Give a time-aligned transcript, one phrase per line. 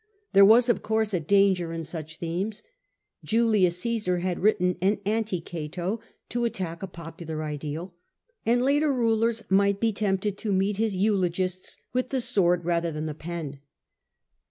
[0.33, 2.63] There was, of course, a danger in such themes.
[3.23, 7.93] Julius Ciesar had written an Anti Cato, to attack a popular ideal,
[8.43, 13.05] and later rulers might be tempted to meet his eulogists with the sword rather than
[13.05, 13.59] the pen.